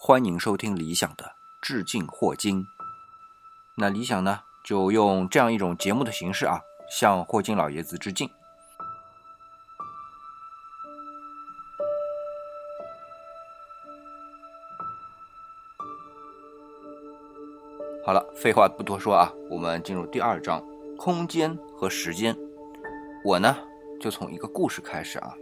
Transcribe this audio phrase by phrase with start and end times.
[0.00, 2.64] 欢迎收听理想的致敬霍金。
[3.74, 8.30] 那理想呢，就用这样一种节目的形式啊，向霍金老爷子致敬。
[18.06, 20.64] 好了，废话不多说啊，我们进入第二章：
[20.96, 22.38] 空间和时间。
[23.24, 23.56] 我呢，
[24.00, 25.34] 就从一个故事开始啊。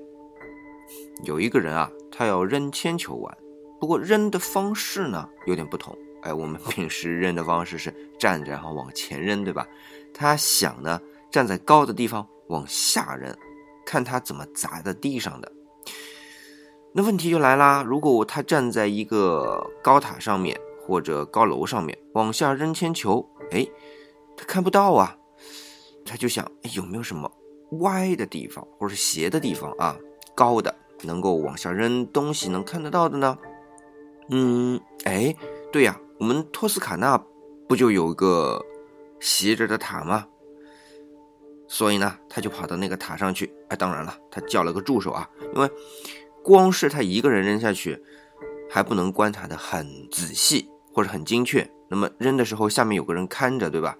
[1.26, 3.36] 有一个人啊，他要扔铅球玩，
[3.80, 5.96] 不过扔的方式呢有点不同。
[6.22, 9.66] 哎，我们 平时扔的方式是站着然后往前扔，对吧？
[10.12, 13.32] 他想呢，站在高的地方往下扔，
[13.84, 15.52] 看他怎么砸在地上的。
[16.92, 23.66] 那问题就来啦，如果他站在一个高塔上面或者高楼上面往下扔铅球，哎，
[24.36, 25.16] 他看不到啊。
[26.04, 27.30] 他就想，哎，有没有什么
[27.80, 29.96] 歪的地方或者斜的地方啊？
[30.34, 33.36] 高的能够往下扔东西能看得到的呢？
[34.28, 35.34] 嗯，哎，
[35.72, 37.16] 对呀，我们托斯卡纳
[37.68, 38.60] 不就有个
[39.20, 40.26] 斜着的塔吗？
[41.68, 43.52] 所以呢，他就跑到那个塔上去。
[43.68, 45.68] 哎，当然了，他叫了个助手啊，因为
[46.42, 48.00] 光是他一个人扔下去
[48.70, 51.68] 还不能观察的很仔细或者很精确。
[51.88, 53.96] 那么扔的时候下面有个人看着，对吧？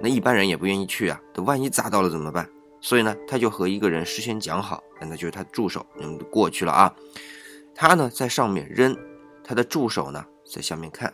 [0.00, 2.48] 那一般人也不愿意去啊，万一砸到了怎么办？
[2.80, 6.94] 所以呢，他就和一个人事先讲好，那就是他助手，嗯，过去了啊。
[7.74, 8.96] 他呢在上面扔，
[9.50, 11.12] 他的助手呢在下面看，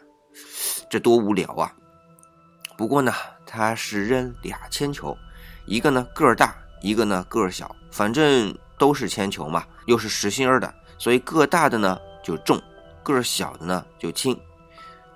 [0.91, 1.73] 这多无聊啊！
[2.77, 3.11] 不过呢，
[3.47, 5.17] 他是扔俩铅球，
[5.65, 12.61] 一个呢个儿大，一个呢个儿小，反正都是铅球嘛，又是实心儿的，所以个大的呢就重，
[13.03, 14.39] 个儿小的呢就轻。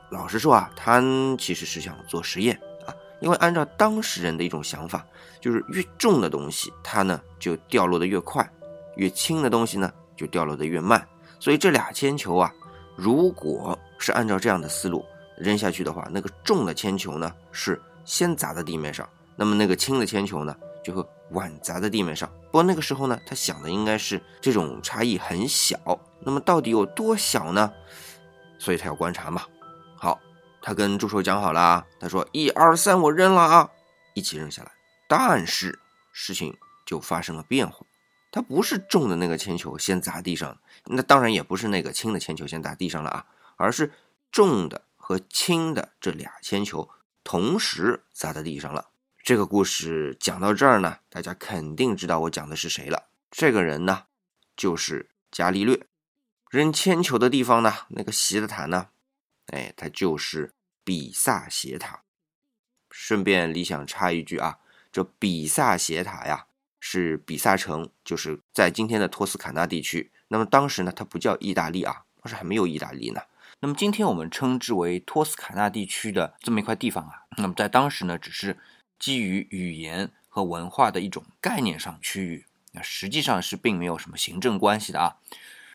[0.09, 1.03] 老实说啊，他
[1.39, 2.95] 其实是想做实验啊。
[3.21, 5.05] 因为按照当事人的一种想法，
[5.43, 8.51] 就是越重的东西它呢就掉落的越快，
[8.97, 11.07] 越轻的东西呢就掉落的越慢。
[11.39, 12.53] 所以这俩铅球啊，
[13.01, 15.03] 如果是按照这样的思路
[15.39, 22.31] 扔下去的话，那个重的铅球呢是先砸在地面上，那么那个轻的铅球呢就会晚砸在地面上。
[22.47, 25.79] 不过那个时候呢，他想的应该是这种差异很小，
[26.21, 27.73] 那么到底有多小呢？
[28.59, 29.43] 所以他要观察嘛。
[29.97, 30.21] 好。
[30.63, 33.71] 他跟助手讲好了啊，他说：“一二三，我扔了啊！”
[34.13, 34.71] 一起扔下来。
[35.09, 35.79] 但是
[36.13, 37.79] 事情就发生了变化，
[38.31, 43.27] 他不是重的那个铅球先砸地上，那当然也不是那个轻的铅球先砸地上了啊，
[43.57, 43.93] 而是
[44.31, 46.89] 重的和轻的这俩铅球
[47.25, 48.91] 同时砸在地上了。
[49.23, 53.09] 这个故事讲到这儿呢，大家肯定知道我讲的是谁了。
[53.31, 54.05] 这个人呢，
[54.57, 55.87] 就是伽利略。
[56.49, 58.89] 扔铅球的地方呢，那个斜塔呢？
[59.49, 60.53] 哎，它就是
[60.83, 62.03] 比萨斜塔。
[62.91, 64.59] 顺便，理想插一句啊，
[64.91, 66.47] 这比萨斜塔呀，
[66.81, 70.11] 是比萨城，就是在今天的托斯卡纳地区。
[70.29, 73.21] 那么当时呢，它不叫意大利啊，当时还没有意大利呢。
[73.61, 78.59] 那么今天我们称之为托斯卡纳地区的这么一块地方啊，那么在当时呢，只是
[78.99, 85.19] 基于语言和文化的一种概念上区域，那实际上是并没有什么行政关系的啊。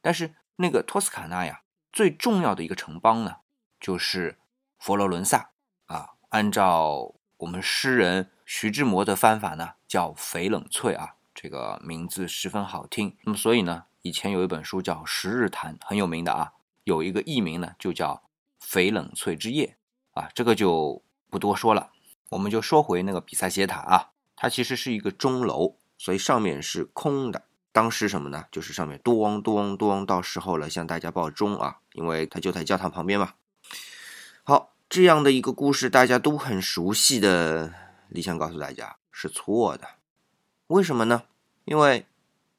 [0.01, 1.61] 但是那个托斯卡纳呀，
[1.93, 3.37] 最重要的一个城邦呢。
[3.77, 4.39] 就是
[4.79, 5.51] 佛罗伦萨
[5.85, 13.17] 啊，按照我们诗人徐志摩的翻法呢，叫翡冷翠啊，这个名字十分好听。
[13.23, 18.21] 那么所以呢，以前有一本书叫《十日谈》，很有名的啊，有一个译名呢，就叫
[18.65, 19.75] 《翡冷翠之夜》
[20.21, 21.01] 啊，这个就
[21.31, 21.89] 不多说了。
[22.29, 27.43] 我们就说回那个比萨斜塔啊，它其实是一个钟楼，所以上面是空的。
[27.71, 28.45] 当时什么呢？
[28.51, 33.33] 就是上面咚咚咚，到时候了向大家报钟啊，因为它就在教堂旁边嘛。
[34.43, 37.73] 好，这样的一个故事，大家都很熟悉的。
[38.09, 39.87] 李想告诉大家是错的，
[40.67, 41.23] 为什么呢？
[41.65, 42.05] 因为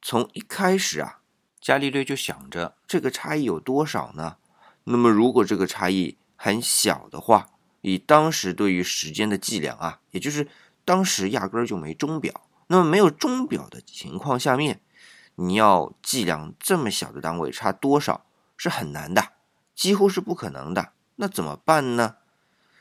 [0.02, 1.20] 从一开始啊，
[1.60, 4.36] 伽利略就想着这个差异有多少呢？
[4.84, 10.48] 那么如果这个差异很小的话，以当时对于时间的计量啊，也就是
[10.84, 12.48] 当时压根儿就没钟表。
[12.68, 14.80] 那么没有钟表的情况下面，
[15.36, 18.26] 你要计量这么小的单位差多少
[18.56, 19.32] 是很难的，
[19.74, 20.92] 几乎是不可能的。
[21.16, 22.16] 那怎么办呢？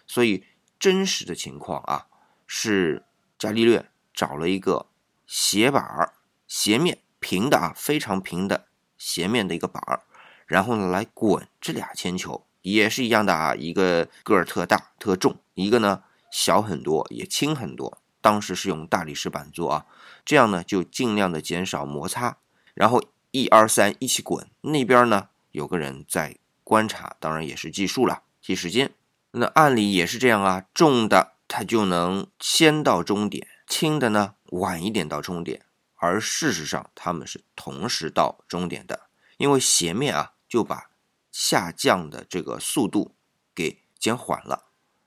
[0.08, 0.44] 所以
[0.80, 2.08] 真实的情况啊，
[2.57, 3.04] 是
[3.38, 4.86] 伽利略找了一个
[5.28, 6.13] 斜板儿，
[6.48, 8.68] 斜面平的啊，非常平的
[8.98, 10.04] 斜面的一个板儿，
[10.48, 17.98] 然后呢来滚这俩铅球，也是一样的啊，一个个儿特大特重，一个呢小很多也轻很多。
[18.22, 19.86] 当时是用大理石板做啊，
[20.24, 22.38] 这样呢就尽量的减少摩擦。
[22.74, 28.24] 然后一二三一起滚，那边呢有个人在观察，当然也是计数了。
[28.42, 28.94] 计时间，
[29.31, 35.66] 那按理也是这样啊，重的它就能先到终点，轻的呢晚一点到终点。
[35.96, 39.08] 而事实上，他们是同时到终点的，
[39.38, 40.92] 因为斜面啊就把
[41.32, 43.16] 下降的这个速度
[43.56, 44.66] 给减缓了。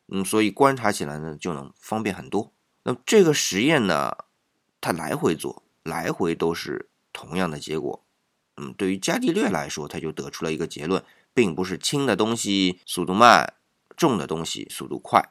[0.08, 2.52] 嗯，所以观察起来呢就能方便很多。
[2.84, 4.16] 那么这个实验呢，
[4.80, 8.04] 它来回做，来回都是同样的结果。
[8.56, 13.54] 嗯，对于伽利略来说，他就得出了一个结论，并不是轻的东西速度慢，
[13.96, 15.22] 重的东西速度快。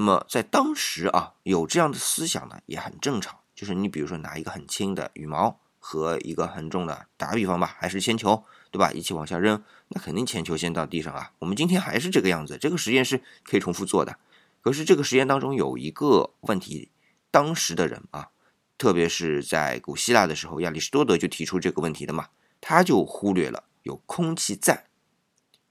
[0.00, 3.38] 那么在当时啊，有这样的思想呢，也很正常。
[3.54, 8.90] 就是你比如说拿一个很轻的羽毛和一个很重的，打个比方吧，还是铅球，对吧？
[8.92, 11.32] 一起往下扔，那肯定铅球先到地上啊。
[11.40, 14.16] 我们今天还是这个样子，这个实验是可以重复做的。
[14.62, 16.90] 可是这个实验当中有一个问题，
[17.30, 18.30] 当时的人啊，
[18.78, 22.28] 特别是在古希腊的时候，亚里士多德就提出这个问题的嘛，
[22.62, 24.86] 他就忽略了有空气在。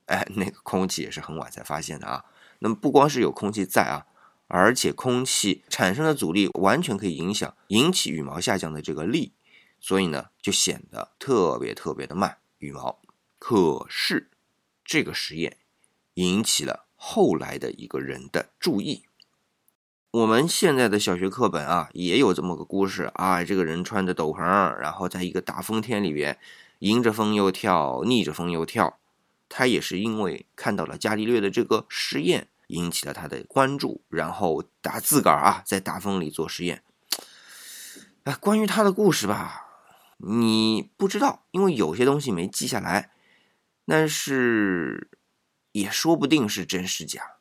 [0.06, 2.26] 哎，那个空气也是很晚才发现的啊。
[2.60, 4.06] 那么不光是有空气在啊。
[4.52, 9.32] 而且空气产生的阻力完全可以影响引起羽毛下降的这个力，
[9.80, 13.00] 所以呢就显得特别特别的慢羽毛。
[13.38, 14.32] 可是
[14.84, 15.58] 这个实验
[16.16, 19.04] 引起了后来的一个人的注意。
[20.10, 24.42] 我们现在的小学课本啊也有这么个故事啊，这个人穿着斗篷，
[24.78, 26.40] 然后在一个大风天里边，
[26.80, 28.98] 迎着风又跳，逆着风又跳。
[29.48, 32.48] 他也是因为看到了伽利略的这个实验。
[32.70, 36.84] 引起了他的关注，然后打自个儿啊，在大风里做实验。
[38.24, 39.66] 哎，关于他的故事吧，
[40.18, 43.12] 你不知道，因为有些东西没记下来，
[43.86, 45.10] 但是
[45.72, 47.38] 也说不定是真是假。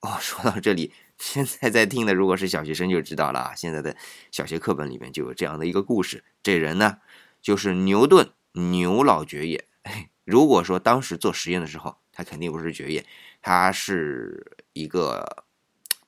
[0.00, 3.96] 哦，说到这里，现在在听的如果是小学生就知道了，现在的
[4.30, 6.24] 小学课本里面就有这样的一个故事。
[6.42, 6.98] 这人呢，
[7.40, 9.68] 就是牛顿，牛老爵爷。
[10.24, 13.04] 如果说当时做实验的时候，他肯定不是爵爷。
[13.44, 15.44] 他是一个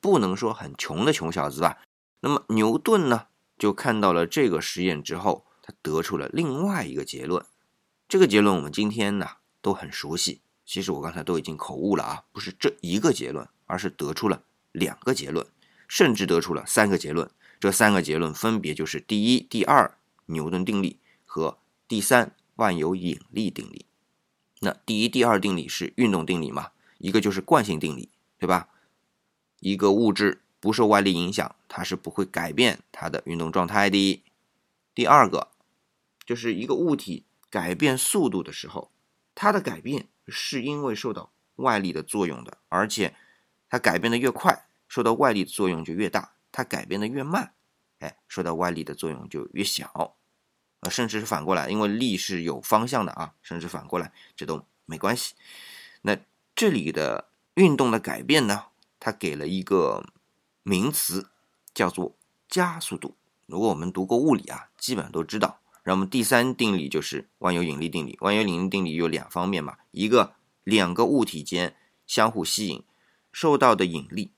[0.01, 1.79] 不能说很穷的穷小子吧？
[2.21, 3.27] 那么牛顿呢，
[3.59, 7.45] 就看到了这个实验之后，他得出了另外一个结论。
[8.09, 9.29] 这个结论我们今天呢
[9.61, 10.41] 都很熟悉。
[10.67, 15.47] 其实我刚才都已经口误了啊，不是这一个结论，而是得出了两个结论，
[15.87, 17.31] 甚至得出了三个结论。
[17.61, 19.97] 这三个结论分别就是第一、第二
[20.27, 23.85] 牛顿定理和第三万有引力定理。
[24.61, 26.71] 那第一、第二定理是运动定理嘛？
[26.99, 28.09] 一个就是惯性定理，
[28.45, 28.69] 对吧？
[29.61, 34.23] 一个物质不受外力影响，它是不会改变它的运动状态的。
[34.95, 35.49] 第二个，
[36.27, 38.91] 就是一个物体改变速度的时候，
[39.35, 43.15] 它的改变是因为受到外力的作用的，而且
[43.71, 47.55] 它改变的越快，受到外力的作用就越大；它改变的越慢，
[48.01, 50.19] 哎，受到外力的作用就越小。
[50.81, 55.35] 呃，甚至是反过来，因为力是有方向的啊，甚至反过来，这都没关系。
[56.03, 56.15] 那。
[56.57, 58.67] 这里的运动的改变呢，
[58.99, 60.05] 它给了一个
[60.63, 61.31] 名词，
[61.73, 62.17] 叫做
[62.49, 63.17] 加速度。
[63.47, 65.61] 如果我们读过物理啊，基本上都知道。
[65.83, 68.17] 然后我们第三定理就是万有引力定理。
[68.21, 70.35] 万有引力定理有两方面嘛，一个
[70.65, 72.83] 两个物体间相互吸引，
[73.31, 74.33] 受到的引力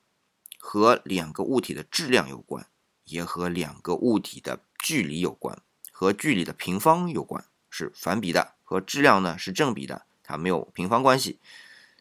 [0.59, 2.67] 和两个物体的质量有关，
[3.05, 5.63] 也和两个物体的距离有关，
[5.93, 11.39] 和距离的平方有关，是反比的；和质量呢是正比的，它没有平方关系。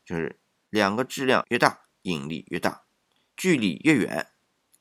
[0.04, 0.36] 就是
[0.76, 2.82] 两个质量越大，引力越大；
[3.38, 4.28] 距离越远，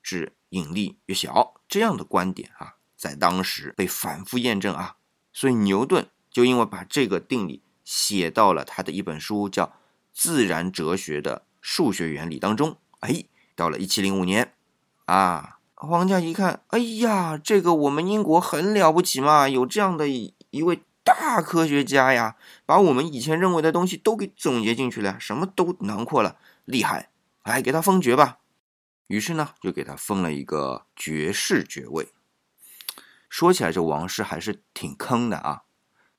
[0.03, 1.55] 是引力越小。
[1.69, 4.97] 这样的观点啊，在当时被反复验证啊，
[5.33, 9.67] 所以牛顿就因为把这个定理写到了他的一本书叫
[10.13, 12.77] 《自然哲学的数学原理》当中。
[12.99, 14.53] 哎，到了一七零五年
[15.05, 20.83] 啊，皇家一看，哎呀，这个我们英国很了不起嘛，有这样的一位。
[21.05, 27.11] 大科学家呀，把我们以前认为的东西都给总结进去了，什么都囊括了，厉害！
[27.43, 28.39] 哎，给他封爵吧。
[29.09, 32.09] 于是呢，就给他封了一个爵士爵位。
[33.29, 35.65] 说起来，这王室还是挺坑的啊。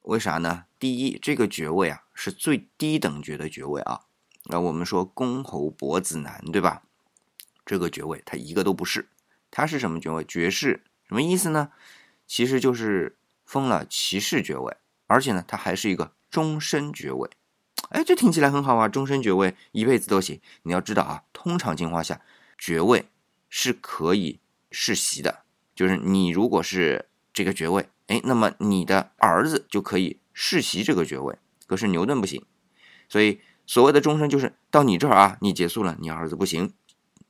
[0.04, 0.66] 为啥呢？
[0.78, 4.02] 第一，这个爵位啊是最低等爵的爵位啊。
[4.44, 6.84] 那我们说公侯伯子男，对吧？
[7.66, 9.10] 这个爵位他一个都不是。
[9.50, 10.24] 他是什么爵位？
[10.24, 11.72] 爵士什么意思呢？
[12.28, 13.18] 其实就是。
[13.46, 14.76] 封了骑士爵位，
[15.08, 17.30] 而且呢，他还是一个终身爵位。
[17.90, 20.42] 哎，这听起来很好啊，终身爵位，一辈子都行。
[20.64, 22.20] 你要知道啊，通常情况下，
[22.58, 23.06] 爵位
[23.48, 24.40] 是可以
[24.72, 25.44] 世袭的，
[25.76, 31.38] 就是你如果是这个爵位，哎，那么你的儿子就可以世袭这个爵位。
[31.68, 32.44] 可是牛顿不行，
[33.08, 36.74] 所以所谓的终身就是到你这儿啊，你结束了，你儿子不行，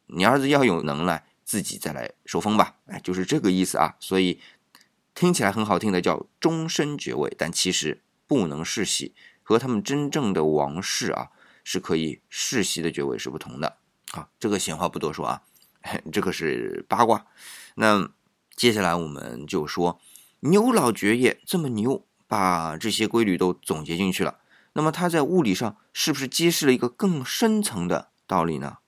[0.07, 2.77] 你儿子要有能耐，自己再来受封吧。
[2.85, 4.39] 哎，就是这个意思啊，所以。
[5.15, 11.29] 听起来很好听的叫终身爵位，但其实不能世袭，和他们真正的王室啊
[11.63, 13.77] 是可以世袭的爵位是不同的。
[14.11, 15.41] 啊，这个闲话不多说啊，
[16.11, 17.25] 这个是八卦。
[17.75, 18.11] 那
[18.55, 19.99] 接下来我们就说
[20.41, 24.39] 牛老爵爷这么牛，把这些规律都总结进去了。
[24.73, 28.79] 那么他在物理上是不是揭示了一个更深层的道理呢？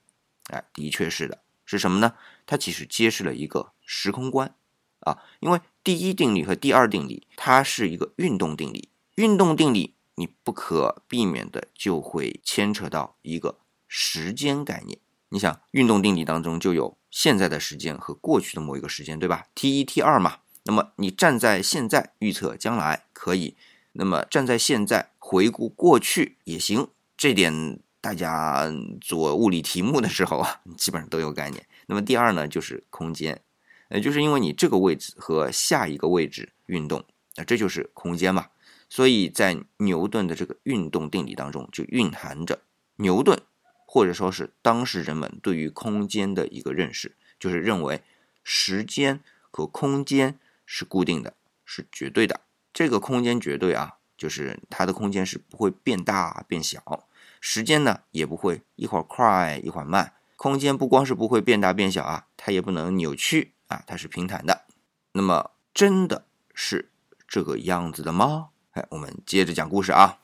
[0.50, 2.14] 哎，的确是的，是什么呢？
[2.46, 4.54] 它其实揭示了一个时空观
[5.02, 15.00] 啊，因为第一定理和第二定理它是一个运动定理，运动定理你不可避免的就会牵扯到一个时间概念。
[15.30, 20.40] 你想，运动定理当中就有现在的时间和过去的某一个时间，对吧？T 一 T 二嘛。
[20.64, 23.56] 那么你站在现在预测将来可以，
[23.94, 26.90] 那么站在现在回顾过去也行。
[27.16, 31.66] 这点大家做物理题目的时候啊，基本上都有概念。
[31.86, 33.42] 那么第二呢，就是空间，
[33.90, 37.04] 呃，就是因为你这个位置和下一个位置运动，
[37.36, 38.48] 那这就是空间嘛。
[38.90, 42.60] 所以在牛顿的这个运动定理当中，就蕴含着
[42.98, 43.40] 牛顿
[43.86, 48.02] 或者说是当时人们对于空间的一个认识，就是认为
[48.44, 49.20] 时间
[49.52, 50.40] 和空间。
[50.70, 52.42] 是固定的，是绝对的。
[52.74, 57.08] 这个空间绝对啊，就是它的空间是不会变大变小，
[57.40, 60.12] 时间呢也不会一会儿快一会儿慢。
[60.36, 64.66] 空间不光是不会变大变小啊，它也不能扭曲啊，它是平坦的。
[65.12, 66.92] 那么真的是
[67.28, 68.50] 这个样子的吗？
[68.72, 70.20] 哎，我们接着讲故事啊。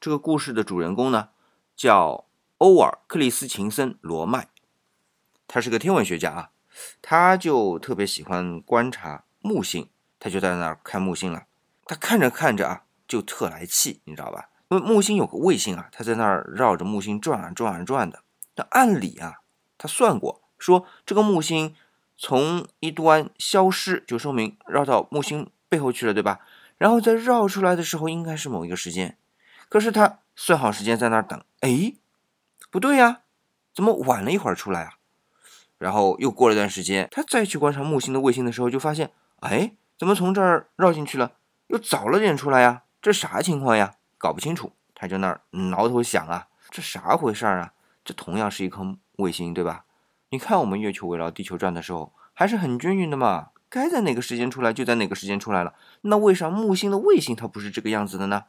[0.00, 1.30] 这个故事的主人公呢
[1.74, 2.26] 叫
[2.58, 4.48] 欧尔克里斯琴森罗麦，
[5.48, 6.50] 他是个天文学家啊，
[7.00, 9.24] 他就特别喜欢观察。
[9.40, 9.88] 木星，
[10.18, 11.46] 他就在那儿看木星了。
[11.84, 14.48] 他看着看着啊，就特来气，你知道吧？
[14.70, 18.24] 因为木星有个卫星啊，他在那儿绕着木星转啊转啊转的。
[18.56, 19.42] 那按理啊，
[19.78, 21.76] 他算过，说这个木星
[22.16, 26.40] 从一端消失，就说明绕到木星背后去了，对吧？
[26.78, 29.16] 然后再绕出来的时候，应该是某一个时间。
[29.68, 31.94] 可是他算好时间在那儿等，哎，
[32.70, 33.22] 不对呀，
[33.74, 34.92] 怎么晚了一会儿出来啊？
[35.78, 39.12] 然后又过了段时间，他再去观察木星的卫星的时候，就发现。
[39.40, 41.32] 哎，怎么从这儿绕进去了？
[41.68, 42.84] 又早了点出来呀？
[43.02, 43.94] 这啥情况呀？
[44.18, 44.72] 搞不清楚。
[44.94, 47.72] 他就那儿挠头想啊，这啥回事儿啊？
[48.04, 49.84] 这同样是一颗卫星，对吧？
[50.30, 53.50] 你看我们月球围绕地球转的时候，还是很均匀的嘛。
[53.68, 55.74] 该在哪个时间出来就在哪个时间出来了。
[56.02, 58.44] 那为啥木星的卫星它不是这个样子的呢？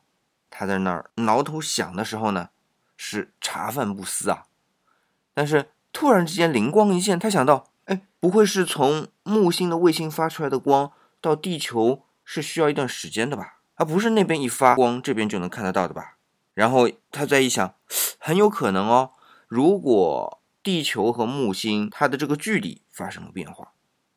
[0.50, 2.50] 他在那儿挠头想的时候呢，
[2.96, 4.46] 是茶饭不思啊。
[5.34, 7.70] 但是突然之间灵光一现，他想到。
[7.86, 10.92] 哎，不会是从木星的卫星发出来的光
[11.22, 13.60] 到地球是需要一段时间的吧？
[13.76, 16.18] 而不是那边一发光，这边就能看得到的吧？
[16.54, 17.76] 然后他再一想，
[18.20, 19.12] 很有可能哦。
[19.48, 20.37] 如果
[20.68, 23.72] 地球和木星它的这个距离发生了变化，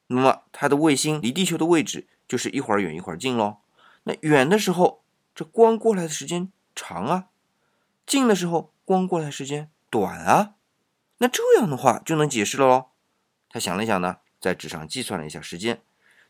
[0.08, 3.58] 那么它的卫星离地球的位置就是一会儿远一会儿近喽。
[4.02, 7.28] 那远的时候，这光过来的时间长啊；
[8.04, 10.56] 近的时候，光过来时间短啊。
[11.18, 12.86] 那这样的话就能解释了喽。
[13.48, 15.80] 他想了想呢，在纸上计算了一下时间，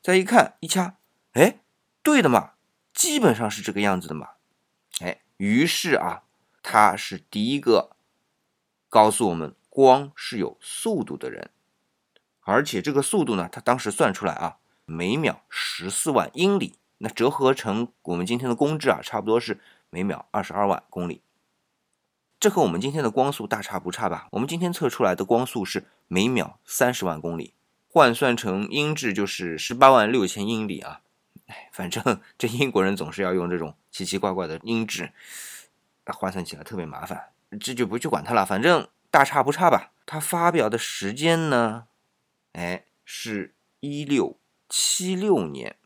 [0.02, 0.96] 再一看一掐，
[1.32, 1.60] 哎，
[2.02, 2.56] 对的嘛，
[2.92, 4.32] 基本上是这个样子的嘛，
[5.00, 6.24] 哎，于是啊，
[6.62, 7.96] 他是第一个
[8.90, 11.48] 告诉我们光是有速度的人，
[12.42, 21.22] 而且这个速度呢，他当时算出来啊，每秒十四万英里，那折合成我们今天的公制啊，差不多是每秒二十二万公里。
[22.40, 24.26] 这和我们今天的光速大差不差吧？
[24.32, 27.54] 我们今天测出来的光速是每秒三十万公里，
[27.88, 31.02] 换算成英制就是十八万六千英里啊！
[31.46, 35.12] 哎，反正这英国人总是要用这种奇奇怪怪的英制，
[36.06, 37.28] 换算起来特别麻烦，
[37.60, 39.92] 这就不去管它了，反正大差不差吧。
[40.06, 41.86] 他发表的时间呢？
[42.52, 44.38] 哎，是一六
[44.68, 45.76] 七六年。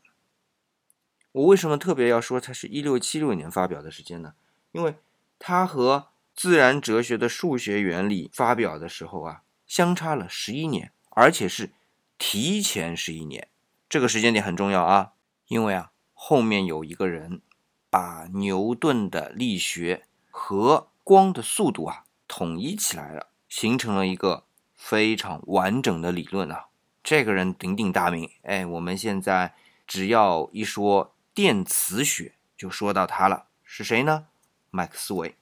[1.31, 4.33] 我为什么特别要说他是一六七六年发表的时间呢？
[4.71, 4.95] 因为
[5.37, 11.71] 他和自然哲学的数学原理发表的时候啊，相差了十一年，而且是
[12.17, 13.49] 提前十一年。
[13.87, 15.13] 这个时间点很重要啊，
[15.47, 17.41] 因为啊，后面有一个人
[17.89, 26.67] 把牛顿的力学和光的速度啊统一起来了，形成了一个非常完整的理论啊。
[27.03, 29.53] 这个人鼎鼎大名，哎，我们现在
[29.85, 33.45] 只要一说电磁学，就说到他了。
[33.63, 34.27] 是谁呢？
[34.71, 35.35] 麦克斯韦。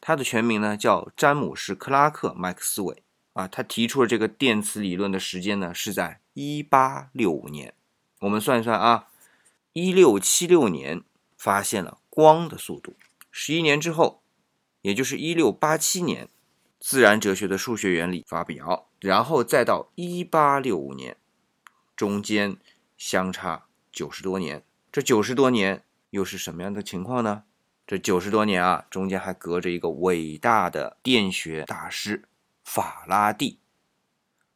[0.00, 3.02] 他的全名呢叫詹姆士·克拉克·麦克斯韦
[3.32, 7.74] 啊，他提出了这个电磁理论的时间呢是在1865年。
[8.20, 9.08] 我们算一算啊
[9.74, 11.02] ，1676年
[11.36, 12.94] 发现了光的速度，
[13.30, 14.22] 十一年之后，
[14.88, 16.30] 也就是1687年，
[16.80, 21.18] 自然哲学的数学原理发表，然后再到1865年，
[21.94, 22.56] 中间
[22.96, 24.64] 相差九十多年。
[24.90, 27.42] 这九十多年又是什么样的情况呢？
[27.86, 32.26] 这九十多年啊，中间还隔着一个伟大的电学大师
[32.64, 33.58] 法拉第。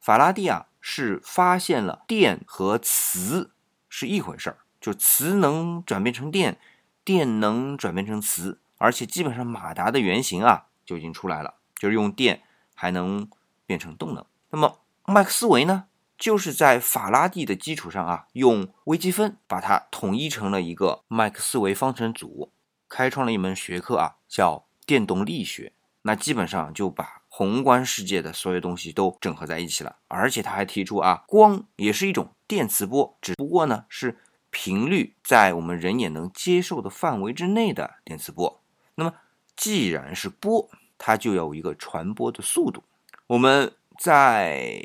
[0.01, 3.51] 法拉第啊，是发现了电和磁
[3.91, 6.59] 是一回事儿，就磁能转变成电，
[7.05, 12.43] 电能转变成磁，而且基本上马达的原型啊就已经出来了，就是用电
[12.75, 13.31] 还能
[13.65, 14.27] 变成动能。
[14.51, 15.85] 那么麦克斯韦呢，
[16.19, 22.51] 就是在法拉第的基础上啊，用微积分把它统一成了一个麦克斯韦方程组，
[22.89, 25.73] 开创了一门学科啊，叫电动力学。
[26.03, 29.95] 那基本上就把宏观世界的所有东西都整合在一起了。
[30.09, 34.19] 而且他还提出啊，光也是一种电磁波，只不过呢是
[34.51, 38.61] 频率在我们人眼能接受的范围之内的电磁波。
[38.95, 39.15] 那么
[39.57, 42.83] 既然是波，它就要有一个传播的速度。
[43.27, 44.85] 我们在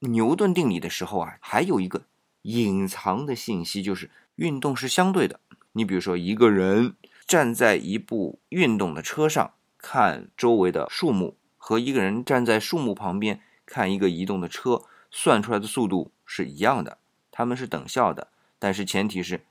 [0.00, 2.02] 牛顿定理的时候啊，还有一个
[2.42, 5.40] 隐藏的信息，就是运动是相对的。
[5.72, 6.94] 你比如说，一个人
[7.26, 9.52] 站在一部运动的车上。
[9.78, 14.82] 看周围的树木，和一个人站在树木旁边看一个移动的车，
[15.12, 16.98] 算出来的速度是一样的，
[17.30, 18.26] 他们是等效的。
[18.58, 19.42] 但是前提是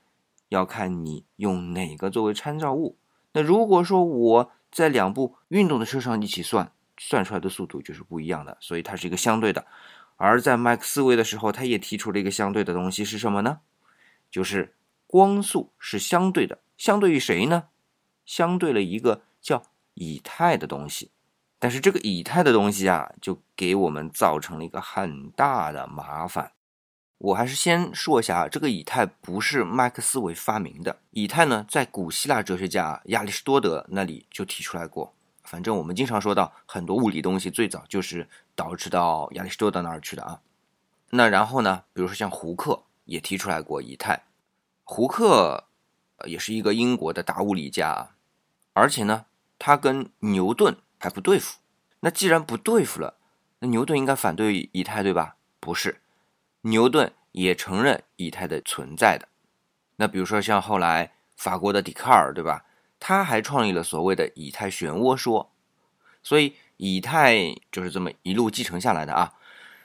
[0.50, 2.96] 要看你用哪个作为参照物。
[3.36, 9.66] 那如果说我在两部运动的车上一起算，算出来的速度就是不一样的，所以它是一个相对的。
[10.16, 13.60] 而在麦克斯韦的时候，他也提出了一个相对的东西是什么呢？
[14.30, 14.74] 就是
[15.06, 17.64] 光速是相对的，相对于谁呢？
[18.24, 19.62] 相对了一个叫。
[19.98, 21.10] 以太的东西，
[21.58, 26.52] 但是这个以太的东西啊，就给我们造成了一个很大的麻烦。
[27.18, 30.98] 我还是先说一下啊，这个以太不是麦克斯韦发明的。
[31.10, 35.14] 以太呢，在古希腊哲学家亚里士多德那里就提出来过。
[35.42, 40.40] 反正我们经常说到很多物理东西，最早就是导致到亚里士多德那儿去的啊。
[41.10, 44.24] 那然后呢，比如说像胡克也提出来过以太。
[44.84, 45.64] 胡克
[46.24, 48.10] 也是一个英国的大物理家啊，
[48.72, 49.26] 而且呢。
[49.58, 51.60] 他跟牛顿还不对付，
[52.00, 53.14] 那既然不对付了，
[53.60, 55.36] 那牛顿应该反对以太对吧？
[55.60, 56.02] 不是，
[56.66, 59.28] 牛顿也承认以太的存在的。
[59.96, 62.64] 那比如说像后来法国的笛卡尔对吧？
[62.98, 65.52] 他还创立了所谓的以太漩涡说，
[66.22, 69.34] 所以以太就是这么一路继承下来的啊。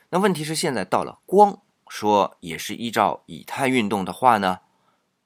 [0.09, 4.61] 那问题是现在到了光，说也是依照以太运动的话呢，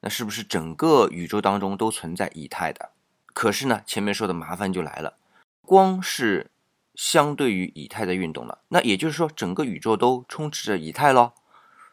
[0.01, 2.89] 那是不是整个宇宙当中都存在以太的？
[3.33, 5.17] 可是呢，前面说的麻烦就来了，
[5.61, 6.51] 光是
[6.95, 11.33] 相对于以太的运动了，那也就是说整个宇宙都充斥着以太喽。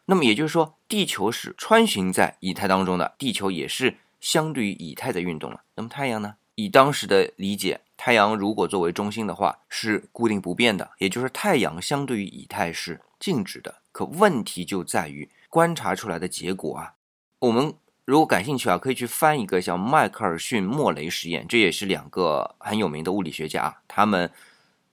[0.07, 5.63] 那么也就是说，地球是穿行在以太当中的，地球也是相对于以太在运动了。
[5.75, 6.35] 那么太阳呢？
[6.55, 13.77] 以当时的理解，太阳如果作为中心的话是固定不变的，也就是太阳相对于以太是静止的。
[13.91, 16.95] 可问题就在于观察出来的结果啊，
[17.39, 17.75] 我们。
[18.05, 24.29] 如果感兴趣啊，可以去翻一个像迈克尔逊莫雷实验，这也是两个很有名的物理学家，他们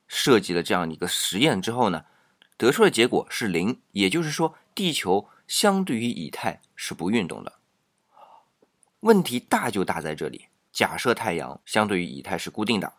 [0.08, 2.06] 设计了这样一个实验之后呢，
[2.56, 7.56] 得出的结果是零，也就是说，地球相对于以太是不运动的。
[9.02, 12.94] 问题大就大在这里，假设太阳相对于以太是固定的，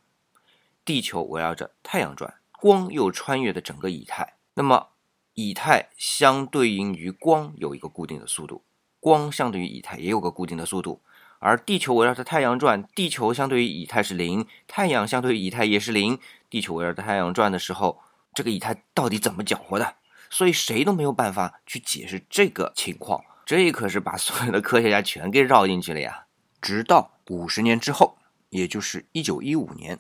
[0.85, 4.89] 地球围绕着太阳转，光又穿越的整个以太，那么
[5.33, 8.63] 以太相对应于光有一个固定的速度。
[8.99, 11.01] 光相对于以太也有个固定的速度，
[11.39, 16.21] 而地球围绕着太阳转，地球相对于以太是零，太阳相对于以太也是零。
[16.51, 18.03] 地球围绕着太阳转的时候，
[18.35, 19.95] 这个以太到底怎么搅和的？
[20.31, 23.23] 所以谁都没有办法去解释这个情况。
[23.45, 26.27] 这可是把所有的科学家全给绕进去了呀！
[26.63, 28.17] 直到五十年之后，
[28.51, 29.99] 也就是一九一五年，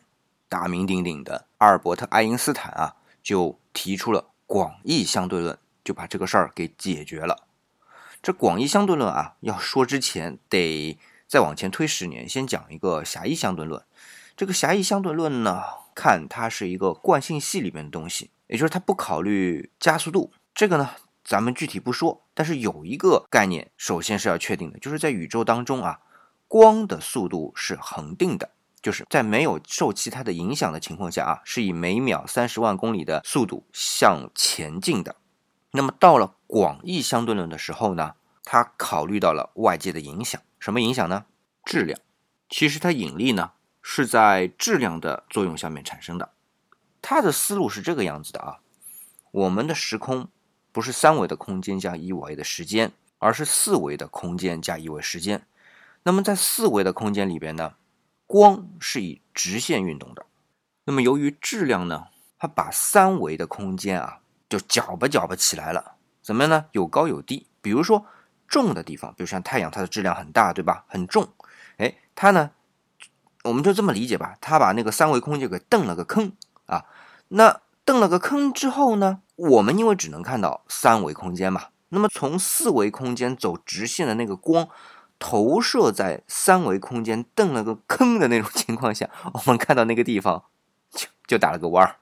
[0.49, 7.49] 大名鼎鼎的阿尔伯特·爱因斯坦啊，就提出了广义相对论，就把这个事儿给解决了。
[8.23, 13.83] 这广义相对论啊，要说之前得再往前推十年，先讲一个狭义相对论。
[14.37, 15.63] 这个狭义相对论呢，
[15.95, 20.33] 看它是一个惯性系里面的东西，也就是它不考虑加速度。
[20.53, 20.91] 这个呢，
[21.25, 26.01] 咱们具体不说，但是有一个概念，首先是要确定的，就是在宇宙当中啊，
[26.49, 28.51] 光的速度是恒定的，
[28.83, 35.15] 就是在没有受其他的影响的情况下啊，是以每秒三十万公里的速度向前进的。
[35.71, 41.27] 那么到了广义相对论的时候呢，它考虑到了外界的影响，什么影响呢？
[41.65, 41.97] 质量。
[42.49, 46.33] 其实它引力呢是在质量的作用下面产生的。
[47.03, 48.59] 它的思路是这个样子的啊，
[49.31, 50.29] 我们的时空
[50.73, 55.47] 不是三维的空间加一维的时间，而是四维的空间加一维时间。
[56.03, 57.75] 那么在四维的空间里边呢，
[58.27, 60.27] 光是以直线运动的。
[60.85, 62.09] 那么由于质量呢，
[62.39, 64.19] 它把三维的空间啊。
[64.51, 66.65] 就搅吧搅吧起来了，怎么样呢？
[66.73, 67.47] 有高有低。
[67.63, 68.05] 比如说
[68.49, 70.85] 重的地方，比如像太阳，它的质量很大，对吧？
[70.89, 71.29] 很重。
[71.77, 72.51] 哎，它呢，
[73.45, 74.37] 我们就这么理解吧。
[74.41, 76.33] 它把那个三维空间给蹬了个坑。
[77.33, 84.69] 那蹬了个坑之后呢，我们因为只能看到三维空间嘛，那么从四维空间走直线的那个光，
[85.19, 90.45] 投射在三维空间瞪了个坑的那种 情况下，我们看到那个地方
[90.91, 91.97] 就就打了个弯儿，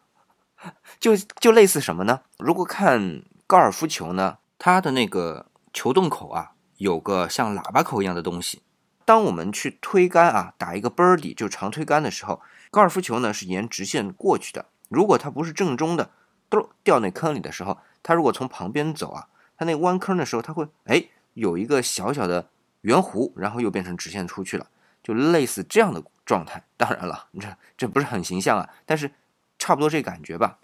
[0.99, 2.21] 就就类似什么呢？
[2.39, 8.63] 如果看高尔夫球呢，它的那个球洞口啊，有个像喇叭口一样的东西。
[9.05, 14.67] 当我们去推杆啊，打一个 birdie 就长推杆的时候，高尔夫球呢是沿直线过去的。
[14.89, 16.11] 如果它不是正中的，
[16.49, 22.49] 都掉那坑里的时候，它如果从旁边走啊，它那弯坑的时候，它会哎有一个小小的。
[22.83, 24.69] 圆弧，然后又变成直线出去了，
[25.03, 26.63] 就类似这样的状态。
[26.79, 29.11] 当然了，这这不是很形象啊，但是
[29.59, 30.59] 差不多这感觉吧。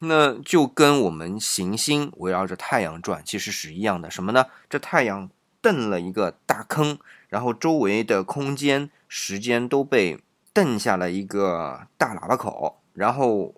[0.00, 4.10] 那就跟我们行星围绕着太阳转其实是一样的。
[4.10, 4.44] 什么呢？
[4.68, 5.30] 这太阳
[5.62, 6.98] 瞪了一个大坑，
[7.30, 10.20] 然后周围的空间、时间都被
[10.52, 12.81] 瞪下了一个大喇叭口。
[12.94, 13.54] 然后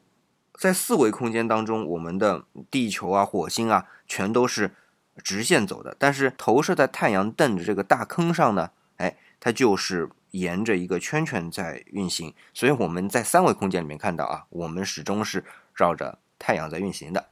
[0.55, 4.73] 在四维空间当中，我们的地球啊、火星啊，全都是。
[5.23, 12.35] 直线走的，但是投射在太阳瞪着这个大坑上呢，哎，它就是沿着一个圈圈在运行。
[12.53, 17.29] 所以我们在三维空间里面看到啊，我们始终是绕着太阳在运行的，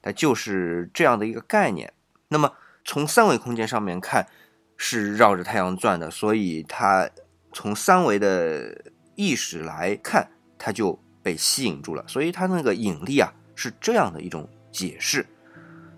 [0.00, 1.92] 它就是这样的一个概念。
[2.28, 2.52] 那么
[2.84, 4.28] 从三维空间上面看
[4.76, 7.10] 是绕着太阳转的，所以它
[7.52, 12.04] 从三维的意识来看，它就被吸引住了。
[12.06, 15.26] 所以它那个引力啊是这样的一种解释。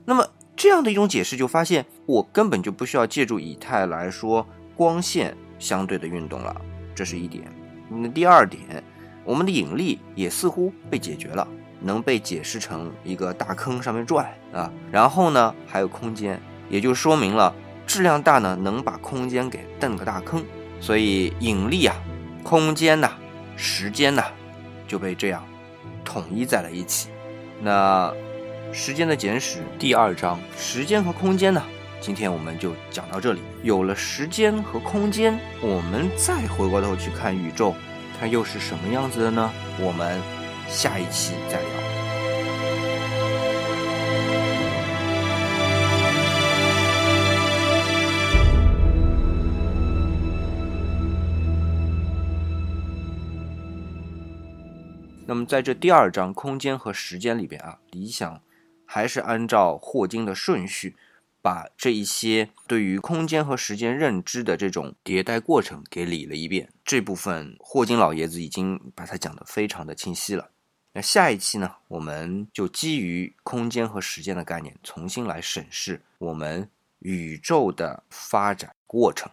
[0.06, 0.26] 那么。
[0.58, 6.56] 这样的一种解释，就发现我根本就不需要借助以太来说光线相对的运动了，
[6.94, 7.44] 这是一点。
[7.90, 8.82] 那第二点，
[9.22, 11.46] 我们的引力也似乎被解决了，
[11.82, 14.72] 能被解释成一个大坑上面转啊。
[14.90, 17.54] 然后呢，还有空间，也就说明了
[17.86, 20.42] 质量大呢，能把空间给瞪个大坑。
[20.80, 21.94] 所以引力啊，
[22.42, 23.12] 空间呐，
[23.56, 24.24] 时间呐，
[24.87, 25.44] 就被这样
[26.05, 27.09] 统一在了一起。
[27.61, 28.12] 那。
[28.72, 31.62] 时间的简史第二章，时间和空间呢？
[32.01, 33.40] 今天我们就讲到这里。
[33.62, 37.75] 有了时间和空间，我们再回过头去看宇宙，
[38.18, 39.51] 它又是什么样子的呢？
[39.81, 40.20] 我们
[40.68, 41.86] 下一期再聊。
[55.26, 58.40] 那么在这第二章空间和时间里边啊，理想。
[58.88, 60.94] 还是按照霍金的顺序，
[61.42, 66.72] 把这一些对于空间和时间认知的这种迭代过程给理了一遍。
[66.84, 70.50] 这部分霍金老爷子已经把它讲得非常的清晰了。
[70.92, 79.28] 那下一期呢，我们就基于空间和时间的概念，重新来审视我们宇宙的发展过程。